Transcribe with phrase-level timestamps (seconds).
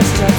[0.00, 0.29] crystal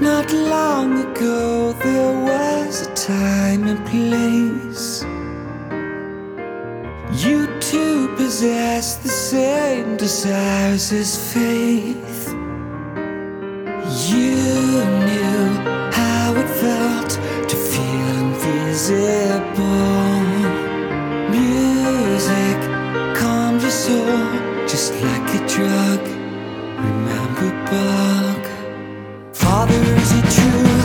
[0.00, 5.04] Not long ago, there was a time and place.
[7.22, 12.28] You two possess the same desires as faith.
[14.08, 14.36] You
[15.04, 15.44] knew
[15.92, 17.10] how it felt
[17.50, 19.60] to feel invisible.
[21.28, 22.58] Music
[23.20, 26.00] calmed your soul just like a drug.
[26.78, 28.09] Remember,
[29.60, 30.79] Father, is it true?